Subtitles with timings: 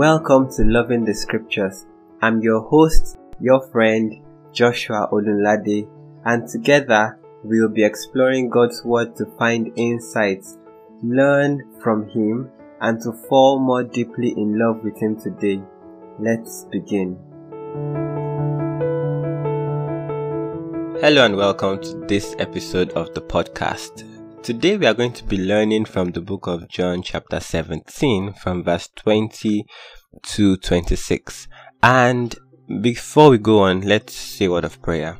[0.00, 1.84] Welcome to Loving the Scriptures.
[2.22, 5.86] I'm your host, your friend, Joshua Olunlade,
[6.24, 10.56] and together we'll be exploring God's Word to find insights,
[11.02, 12.50] learn from Him,
[12.80, 15.60] and to fall more deeply in love with Him today.
[16.18, 17.18] Let's begin.
[21.02, 24.09] Hello and welcome to this episode of the podcast.
[24.42, 28.64] Today we are going to be learning from the book of John, chapter 17, from
[28.64, 29.66] verse 20
[30.22, 31.46] to 26.
[31.82, 32.34] And
[32.80, 35.18] before we go on, let's say a word of prayer.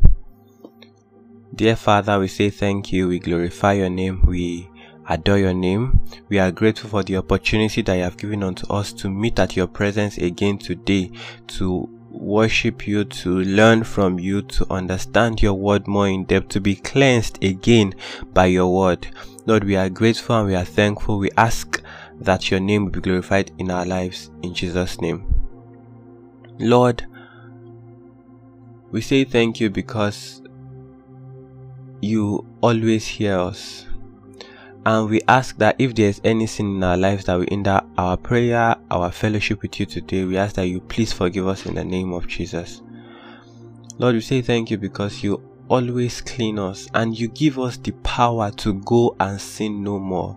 [1.55, 4.71] Dear Father, we say thank you, we glorify your name, we
[5.07, 6.01] adore your name.
[6.31, 9.55] We are grateful for the opportunity that you have given unto us to meet at
[9.55, 11.11] your presence again today,
[11.49, 16.61] to worship you, to learn from you, to understand your word more in depth, to
[16.61, 17.95] be cleansed again
[18.33, 19.07] by your word.
[19.47, 21.19] Lord, we are grateful and we are thankful.
[21.19, 21.83] We ask
[22.21, 25.25] that your name be glorified in our lives in Jesus' name.
[26.59, 27.07] Lord,
[28.91, 30.43] we say thank you because
[32.03, 33.87] you always hear us
[34.87, 38.77] and we ask that if there's anything in our lives that will hinder our prayer,
[38.91, 42.13] our fellowship with you today, we ask that you please forgive us in the name
[42.13, 42.83] of Jesus.
[43.99, 47.93] Lord, we say thank you because you always clean us and you give us the
[48.03, 50.37] power to go and sin no more.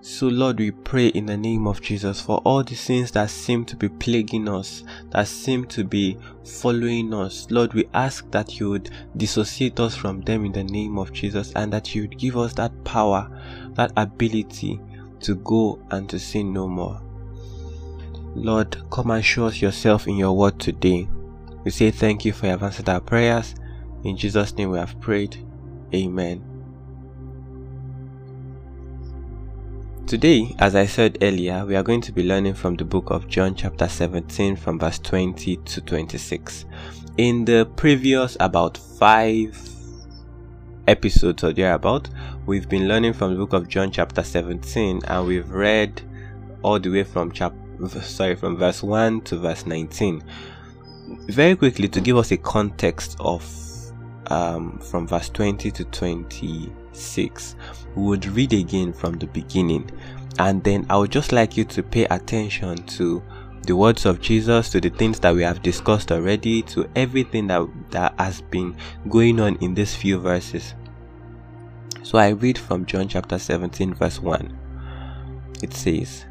[0.00, 3.64] So, Lord, we pray in the name of Jesus for all the sins that seem
[3.64, 7.46] to be plaguing us, that seem to be following us.
[7.50, 11.52] Lord, we ask that you would dissociate us from them in the name of Jesus
[11.56, 13.30] and that you would give us that power,
[13.76, 14.78] that ability
[15.20, 17.00] to go and to sin no more.
[18.36, 21.08] Lord, come and show us yourself in your word today.
[21.64, 23.54] We say thank you for your answered our prayers.
[24.02, 25.36] In Jesus' name we have prayed.
[25.94, 26.42] Amen.
[30.06, 33.28] Today, as I said earlier, we are going to be learning from the book of
[33.28, 36.64] John, chapter 17, from verse 20 to 26.
[37.16, 39.56] In the previous about five
[40.88, 42.10] episodes or thereabout,
[42.46, 46.02] we've been learning from the book of John, chapter 17, and we've read
[46.62, 47.54] all the way from chap
[48.02, 50.22] sorry from verse 1 to verse 19.
[51.28, 53.44] Very quickly to give us a context of
[54.28, 57.56] um, from verse 20 to 26
[57.94, 59.90] we would read again from the beginning
[60.38, 63.22] and then I would just like you to pay attention to
[63.66, 67.66] the words of Jesus, to the things that we have discussed already, to everything that,
[67.90, 68.76] that has been
[69.08, 70.74] going on in these few verses.
[72.02, 74.58] So I read from John chapter 17, verse 1.
[75.62, 76.26] It says,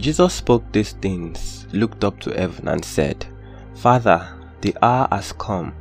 [0.00, 3.26] Jesus spoke these things, looked up to heaven, and said,
[3.74, 4.26] Father,
[4.62, 5.74] the hour has come.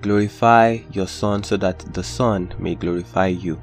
[0.00, 3.60] Glorify your Son so that the Son may glorify you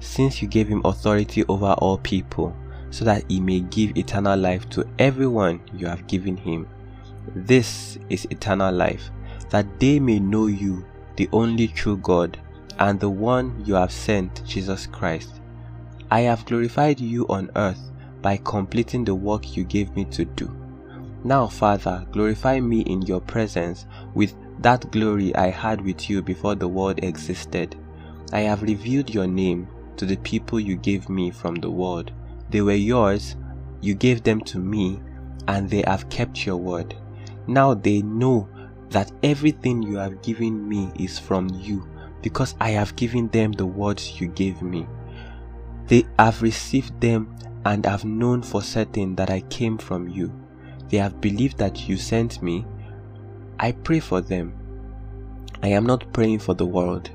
[0.00, 2.54] since you gave him authority over all people,
[2.90, 6.68] so that he may give eternal life to everyone you have given him.
[7.34, 9.10] This is eternal life,
[9.50, 10.84] that they may know you,
[11.16, 12.38] the only true God,
[12.78, 15.40] and the one you have sent, Jesus Christ.
[16.10, 17.92] I have glorified you on earth
[18.24, 20.50] by completing the work you gave me to do.
[21.24, 26.54] Now, Father, glorify me in your presence with that glory I had with you before
[26.54, 27.76] the world existed.
[28.32, 29.68] I have revealed your name
[29.98, 32.12] to the people you gave me from the world.
[32.48, 33.36] They were yours,
[33.82, 35.02] you gave them to me,
[35.46, 36.96] and they have kept your word.
[37.46, 38.48] Now they know
[38.88, 41.86] that everything you have given me is from you,
[42.22, 44.86] because I have given them the words you gave me.
[45.88, 50.32] They have received them and have known for certain that I came from you.
[50.88, 52.66] They have believed that you sent me.
[53.58, 54.54] I pray for them.
[55.62, 57.10] I am not praying for the world,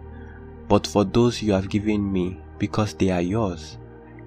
[0.68, 3.78] but for those you have given me, because they are yours.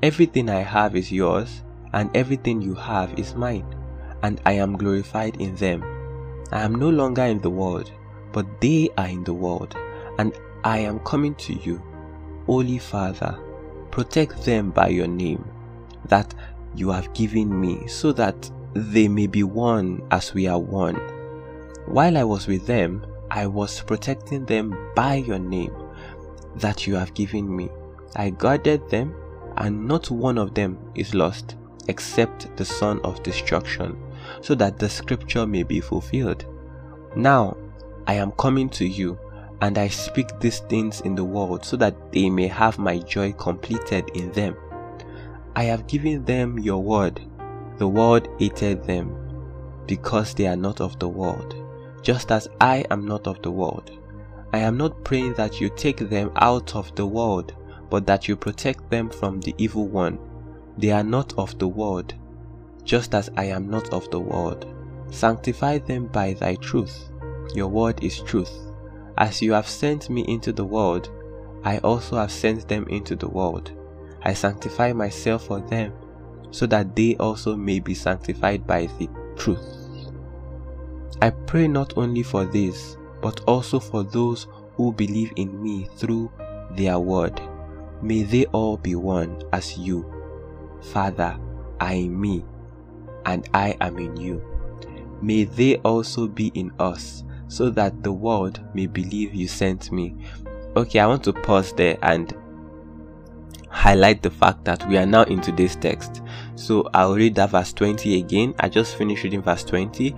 [0.03, 1.63] Everything I have is yours,
[1.93, 3.67] and everything you have is mine,
[4.23, 5.83] and I am glorified in them.
[6.53, 7.91] I am no longer in the world,
[8.33, 9.75] but they are in the world,
[10.19, 10.33] and
[10.63, 11.83] I am coming to you.
[12.47, 13.39] Holy Father,
[13.91, 15.45] protect them by your name
[16.13, 16.35] that
[16.75, 20.97] you have given me, so that they may be one as we are one.
[21.87, 25.75] While I was with them, I was protecting them by your name
[26.57, 27.71] that you have given me.
[28.15, 29.15] I guarded them,
[29.57, 31.57] and not one of them is lost,
[31.89, 33.97] except the son of destruction,
[34.43, 36.45] so that the scripture may be fulfilled.
[37.17, 37.57] Now
[38.07, 39.19] I am coming to you,
[39.63, 43.33] and I speak these things in the world, so that they may have my joy
[43.33, 44.57] completed in them.
[45.55, 47.21] I have given them your word.
[47.79, 49.15] The world hated them,
[49.87, 51.55] because they are not of the world,
[52.03, 53.91] just as I am not of the world.
[54.53, 57.55] I am not praying that you take them out of the world,
[57.91, 60.19] but that you protect them from the evil one.
[60.79, 62.15] They are not of the world,
[62.85, 64.67] just as I am not of the world.
[65.11, 67.11] Sanctify them by thy truth.
[67.55, 68.53] Your word is truth.
[69.19, 71.11] As you have sent me into the world,
[71.65, 73.73] I also have sent them into the world.
[74.25, 75.93] I sanctify myself for them,
[76.51, 80.11] so that they also may be sanctified by the truth.
[81.21, 86.31] I pray not only for this, but also for those who believe in me through
[86.73, 87.41] their word.
[88.01, 90.05] May they all be one as you,
[90.93, 91.39] Father,
[91.81, 92.45] I in me,
[93.27, 94.45] and I am in you.
[95.21, 100.17] May they also be in us, so that the world may believe you sent me.
[100.75, 102.35] Okay, I want to pause there and
[103.73, 106.23] highlight the fact that we are now in today's text.
[106.55, 108.55] So I'll read that verse 20 again.
[108.61, 110.15] I just finished reading verse 20.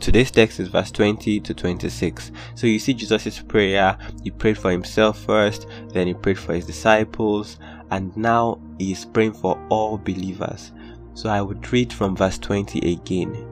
[0.00, 2.32] Today's text is verse 20 to 26.
[2.54, 3.96] So you see Jesus' prayer.
[4.22, 7.58] He prayed for himself first, then he prayed for his disciples,
[7.90, 10.72] and now he is praying for all believers.
[11.14, 13.46] So I would read from verse 20 again.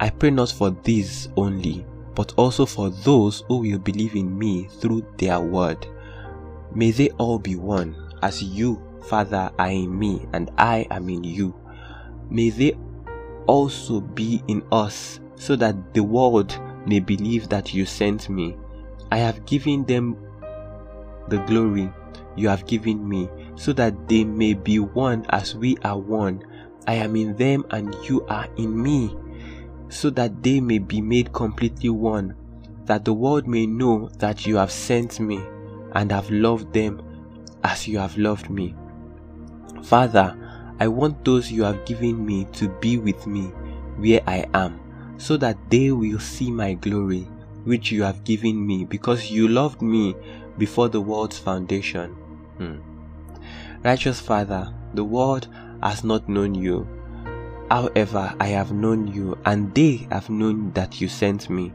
[0.00, 4.68] I pray not for these only, but also for those who will believe in me
[4.80, 5.86] through their word.
[6.72, 11.24] May they all be one, as you, Father, are in me, and I am in
[11.24, 11.54] you.
[12.30, 12.76] May they
[13.46, 16.56] also be in us, so that the world
[16.86, 18.56] may believe that you sent me.
[19.10, 20.16] I have given them
[21.28, 21.92] the glory
[22.36, 26.44] you have given me, so that they may be one as we are one.
[26.86, 29.16] I am in them and you are in me,
[29.88, 32.36] so that they may be made completely one,
[32.84, 35.40] that the world may know that you have sent me
[35.94, 37.02] and have loved them
[37.64, 38.74] as you have loved me.
[39.82, 40.36] Father,
[40.78, 43.52] I want those you have given me to be with me
[43.96, 44.80] where I am,
[45.18, 47.28] so that they will see my glory,
[47.64, 50.14] which you have given me, because you loved me
[50.56, 52.10] before the world's foundation.
[52.56, 52.76] Hmm.
[53.82, 55.48] Righteous Father, the world
[55.82, 56.86] has not known you.
[57.70, 61.72] However, I have known you, and they have known that you sent me.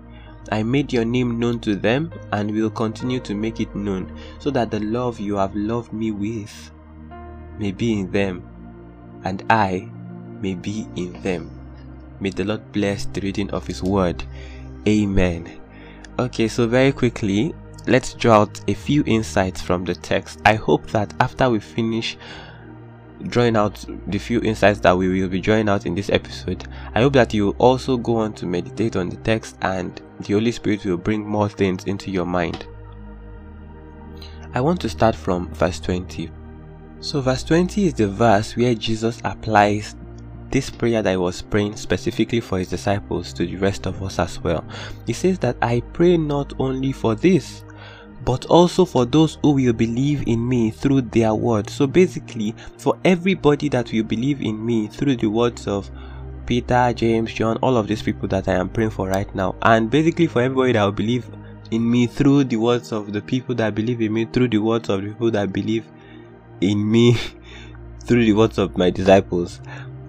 [0.51, 4.51] I made your name known to them and will continue to make it known, so
[4.51, 6.71] that the love you have loved me with
[7.57, 8.43] may be in them,
[9.23, 9.89] and I
[10.41, 11.49] may be in them.
[12.19, 14.23] May the Lord bless the reading of His word.
[14.87, 15.61] Amen.
[16.19, 17.53] Okay, so very quickly,
[17.87, 20.39] let's draw out a few insights from the text.
[20.45, 22.17] I hope that after we finish
[23.23, 27.01] drawing out the few insights that we will be drawing out in this episode, I
[27.01, 30.85] hope that you also go on to meditate on the text and the Holy Spirit
[30.85, 32.67] will bring more things into your mind.
[34.53, 36.31] I want to start from verse 20.
[37.01, 39.95] So, verse 20 is the verse where Jesus applies
[40.49, 44.19] this prayer that he was praying specifically for his disciples to the rest of us
[44.19, 44.63] as well.
[45.05, 47.65] He says that I pray not only for this,
[48.25, 51.69] but also for those who will believe in me through their word.
[51.69, 55.89] So basically, for everybody that will believe in me through the words of
[56.47, 59.89] Peter, James, John, all of these people that I am praying for right now, and
[59.89, 61.25] basically for everybody that will believe
[61.71, 64.89] in me through the words of the people that believe in me, through the words
[64.89, 65.85] of the people that believe
[66.61, 67.17] in me,
[68.05, 69.61] through the words of my disciples.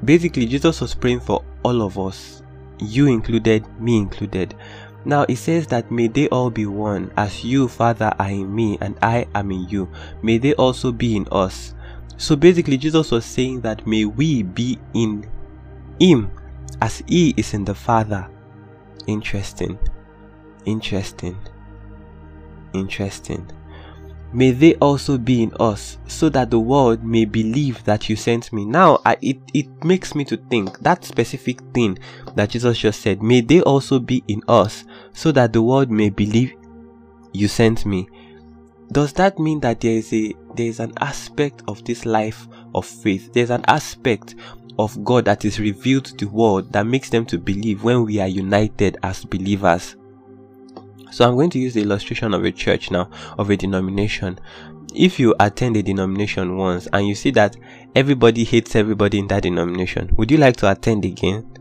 [0.05, 2.43] Basically, Jesus was praying for all of us,
[2.79, 4.55] you included, me included.
[5.07, 8.77] Now it says that may they all be one, as you, Father, are in me
[8.81, 9.89] and I am in you.
[10.21, 11.75] May they also be in us.
[12.17, 15.25] So basically, Jesus was saying that may we be in
[16.01, 16.31] Him
[16.83, 18.29] as He is in the Father.
[19.07, 19.79] Interesting.
[20.65, 21.37] Interesting.
[22.75, 23.49] Interesting.
[24.33, 28.53] May they also be in us, so that the world may believe that you sent
[28.53, 28.65] me.
[28.65, 31.99] Now, I, it, it makes me to think that specific thing
[32.35, 34.85] that Jesus just said, may they also be in us,
[35.17, 36.53] so that the world may believe
[37.33, 38.07] you sent me.
[38.93, 42.87] Does that mean that there is a there is an aspect of this life of
[42.87, 43.33] faith?
[43.33, 44.37] There's an aspect
[44.79, 48.21] of God that is revealed to the world that makes them to believe when we
[48.21, 49.97] are united as believers.
[51.11, 53.09] So I'm going to use the illustration of a church now,
[53.39, 54.39] of a denomination.
[54.95, 57.57] If you attend a denomination once and you see that
[57.95, 61.56] everybody hates everybody in that denomination, would you like to attend again?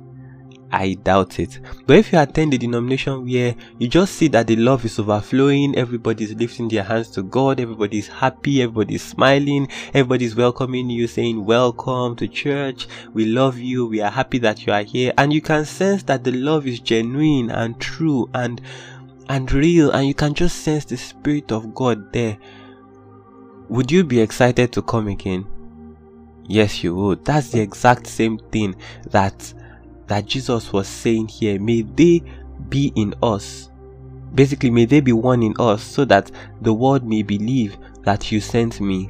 [0.76, 1.60] I doubt it.
[1.88, 5.74] But if you attend a denomination where you just see that the love is overflowing,
[5.78, 12.18] everybody's lifting their hands to God, everybody's happy, everybody's smiling, everybody's welcoming you, saying, Welcome
[12.18, 15.64] to church, we love you, we are happy that you are here, and you can
[15.64, 18.62] sense that the love is genuine and true and
[19.30, 22.38] and real and you can just sense the spirit of God there.
[23.70, 25.48] Would you be excited to come again?
[26.48, 27.26] Yes, you would.
[27.26, 28.76] That's the exact same thing
[29.08, 29.54] that
[30.08, 31.60] that Jesus was saying here.
[31.60, 32.24] May they
[32.70, 33.70] be in us.
[34.34, 36.32] Basically, may they be one in us so that
[36.62, 39.10] the world may believe that you sent me.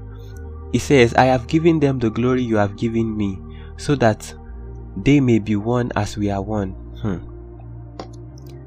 [0.71, 3.39] He says, I have given them the glory you have given me,
[3.77, 4.33] so that
[4.97, 6.71] they may be one as we are one.
[7.01, 7.17] Hmm.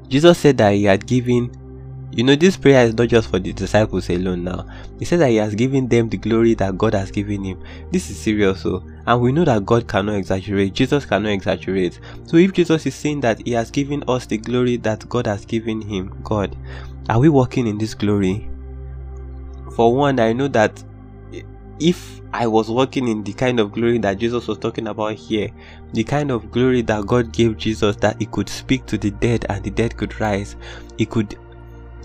[0.07, 1.51] Jesus said that he had given
[2.11, 4.65] you know, this prayer is not just for the disciples alone now.
[4.97, 7.63] He said that he has given them the glory that God has given him.
[7.91, 11.99] This is serious, so and we know that God cannot exaggerate, Jesus cannot exaggerate.
[12.25, 15.47] So if Jesus is saying that he has given us the glory that God has
[15.47, 16.55] given him, God,
[17.09, 18.47] are we walking in this glory?
[19.75, 20.83] For one, I know that
[21.79, 25.49] if I was walking in the kind of glory that Jesus was talking about here,
[25.93, 29.43] the kind of glory that God gave Jesus that he could speak to the dead
[29.49, 30.55] and the dead could rise,
[30.99, 31.35] he could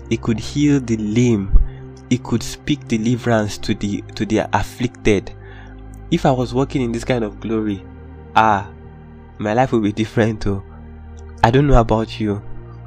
[0.09, 1.55] he could heal the lame,
[2.09, 5.31] he could speak deliverance to the to the afflicted.
[6.11, 7.83] If I was walking in this kind of glory,
[8.35, 8.69] ah,
[9.37, 10.63] my life would be different too.
[11.43, 12.41] I don't know about you,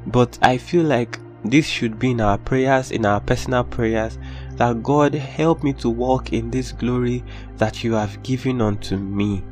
[0.07, 4.17] but I feel like this should be in our prayers, in our personal prayers,
[4.53, 7.23] that God help me to walk in this glory
[7.57, 9.43] that you have given unto me.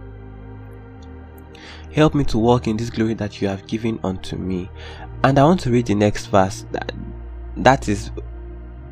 [1.93, 4.69] Help me to walk in this glory that you have given unto me.
[5.23, 6.65] And I want to read the next verse.
[6.71, 6.91] That,
[7.57, 8.11] that is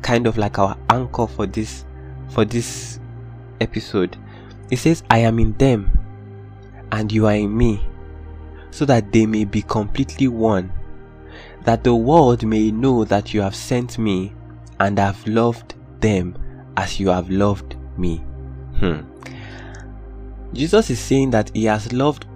[0.02, 1.84] kind of like our anchor for this
[2.30, 2.98] for this
[3.60, 4.16] episode.
[4.70, 5.98] It says, I am in them
[6.92, 7.84] and you are in me,
[8.70, 10.72] so that they may be completely one,
[11.62, 14.32] that the world may know that you have sent me
[14.80, 16.36] and have loved them
[16.76, 18.18] as you have loved me.
[18.78, 19.00] Hmm.
[20.52, 22.26] Jesus is saying that he has loved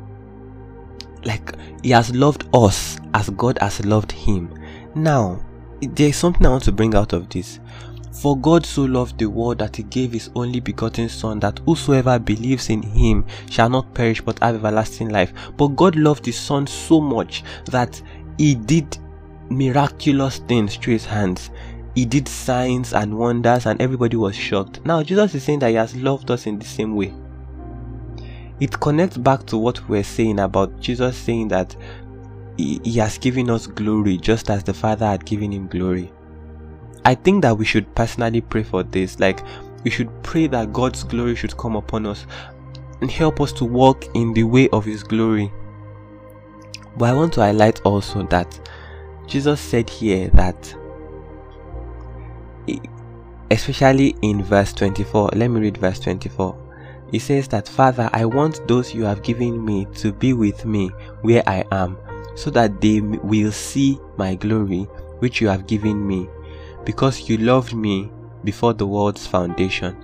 [1.25, 4.53] like he has loved us as God has loved him.
[4.95, 5.45] Now,
[5.81, 7.61] there is something I want to bring out of this.
[8.13, 12.19] For God so loved the world that he gave his only begotten Son, that whosoever
[12.19, 15.33] believes in him shall not perish but have everlasting life.
[15.57, 18.03] But God loved his Son so much that
[18.37, 18.99] he did
[19.49, 21.51] miraculous things through his hands.
[21.95, 24.85] He did signs and wonders, and everybody was shocked.
[24.85, 27.13] Now, Jesus is saying that he has loved us in the same way.
[28.61, 31.75] It connects back to what we're saying about Jesus saying that
[32.57, 36.13] he, he has given us glory just as the Father had given him glory.
[37.11, 39.19] I think that we should personally pray for this.
[39.19, 39.41] Like,
[39.83, 42.25] we should pray that God's glory should come upon us
[43.01, 45.51] and help us to walk in the way of His glory.
[46.97, 48.61] But I want to highlight also that
[49.27, 50.73] Jesus said here that,
[53.51, 56.57] especially in verse 24, let me read verse 24.
[57.11, 60.91] He says that, Father, I want those you have given me to be with me
[61.23, 61.99] where I am,
[62.37, 64.83] so that they will see my glory
[65.19, 66.29] which you have given me,
[66.85, 68.11] because you loved me
[68.45, 69.97] before the world's foundation.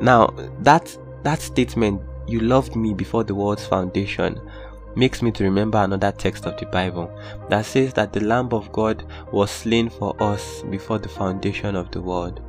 [0.00, 0.28] Now,
[0.60, 4.40] that that statement, you loved me before the world's foundation,
[4.94, 7.10] makes me to remember another text of the Bible
[7.48, 11.90] that says that the Lamb of God was slain for us before the foundation of
[11.90, 12.40] the world.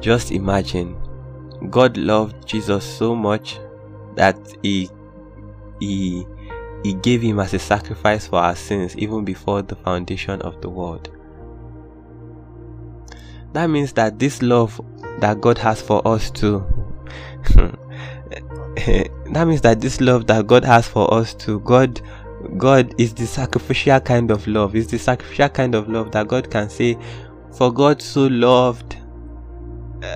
[0.00, 0.96] Just imagine,
[1.70, 3.60] God loved Jesus so much
[4.16, 4.90] that he
[5.80, 6.26] he
[6.82, 10.68] he gave him as a sacrifice for our sins even before the foundation of the
[10.68, 11.10] world.
[13.52, 14.80] That means that this love
[15.20, 16.64] that God has for us too.
[17.54, 21.60] that means that this love that God has for us too.
[21.60, 22.00] God
[22.56, 24.74] God is the sacrificial kind of love.
[24.74, 26.98] Is the sacrificial kind of love that God can say,
[27.52, 28.96] For God so loved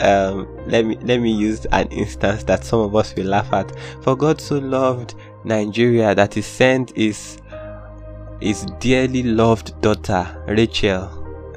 [0.01, 3.73] um let me let me use an instance that some of us will laugh at.
[4.03, 5.15] For God so loved
[5.47, 7.39] Nigeria that he sent his
[8.41, 11.09] his dearly loved daughter Rachel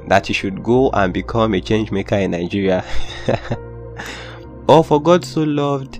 [0.06, 2.84] that he should go and become a change maker in Nigeria.
[4.68, 5.98] or for God so loved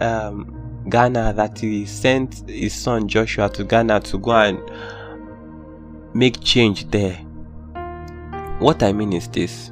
[0.00, 4.58] um, Ghana that he sent his son Joshua to Ghana to go and
[6.14, 7.14] make change there.
[8.58, 9.70] What I mean is this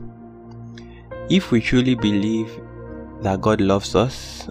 [1.28, 2.50] if we truly believe
[3.22, 4.48] that God loves us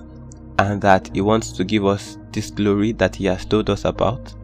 [0.60, 4.36] and that He wants to give us this glory that He has told us about,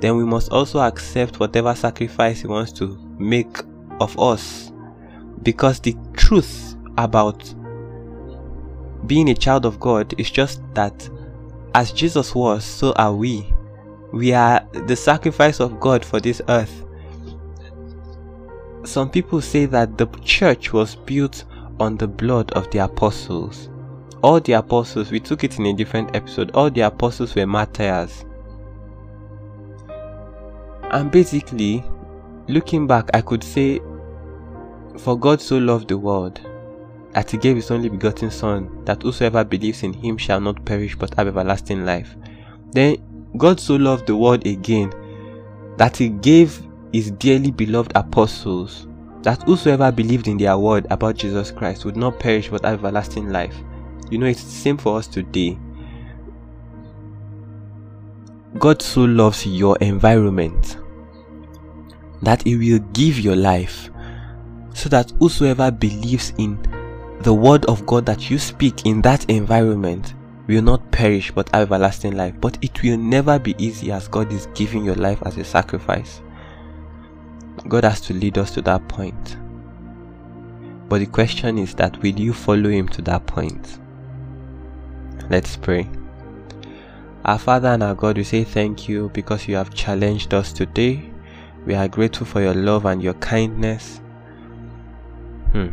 [0.00, 3.56] then we must also accept whatever sacrifice He wants to make
[4.00, 4.70] of us.
[5.42, 7.54] Because the truth about
[9.06, 11.08] being a child of God is just that
[11.74, 13.54] as Jesus was, so are we.
[14.12, 16.84] We are the sacrifice of God for this earth.
[18.84, 21.44] Some people say that the church was built
[21.78, 23.68] on the blood of the apostles
[24.22, 28.24] all the apostles, we took it in a different episode, all the apostles were martyrs.
[30.90, 31.84] And basically,
[32.48, 33.80] looking back, I could say,
[34.98, 36.40] For God so loved the world
[37.12, 40.96] that he gave his only begotten Son, that whosoever believes in him shall not perish
[40.96, 42.16] but have everlasting life.
[42.72, 42.96] Then
[43.36, 44.92] God so loved the world again
[45.76, 46.60] that he gave
[46.92, 48.86] his dearly beloved apostles,
[49.22, 53.30] that whosoever believed in their word about Jesus Christ would not perish but have everlasting
[53.30, 53.56] life.
[54.10, 55.58] You know, it's the same for us today.
[58.58, 60.78] God so loves your environment
[62.22, 63.90] that He will give your life
[64.74, 66.58] so that whosoever believes in
[67.20, 70.14] the word of God that you speak in that environment
[70.46, 72.34] will not perish but have everlasting life.
[72.40, 76.22] But it will never be easy as God is giving your life as a sacrifice.
[77.68, 79.36] God has to lead us to that point.
[80.88, 83.78] But the question is that will you follow Him to that point?
[85.30, 85.86] Let's pray.
[87.26, 91.10] Our Father and our God, we say thank you because you have challenged us today.
[91.66, 94.00] We are grateful for your love and your kindness.
[95.52, 95.68] Hmm.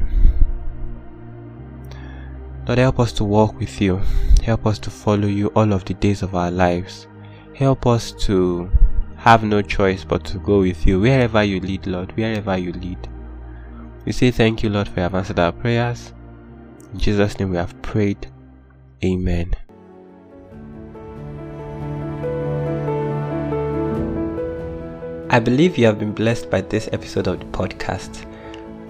[2.68, 4.02] Lord, help us to walk with you.
[4.44, 7.08] Help us to follow you all of the days of our lives.
[7.54, 8.70] Help us to
[9.16, 13.08] have no choice but to go with you wherever you lead, Lord, wherever you lead.
[14.06, 16.12] We say thank you, Lord, for you have answered our prayers.
[16.92, 18.30] In Jesus' name we have prayed.
[19.04, 19.54] Amen.
[25.30, 28.26] I believe you have been blessed by this episode of the podcast.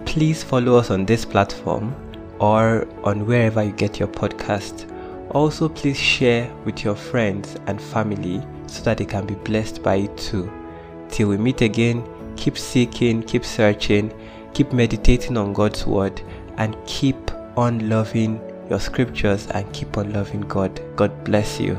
[0.05, 1.95] Please follow us on this platform
[2.39, 4.91] or on wherever you get your podcast.
[5.31, 9.95] Also, please share with your friends and family so that they can be blessed by
[9.95, 10.51] it too.
[11.09, 14.13] Till we meet again, keep seeking, keep searching,
[14.53, 16.21] keep meditating on God's word,
[16.57, 20.81] and keep on loving your scriptures and keep on loving God.
[20.95, 21.75] God bless you.